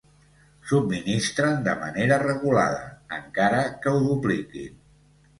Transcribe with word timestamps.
Subministren 0.69 1.59
de 1.67 1.75
manera 1.81 2.17
regulada, 2.23 2.79
encara 3.19 3.59
que 3.83 3.93
ho 3.93 4.01
dupliquin. 4.07 4.81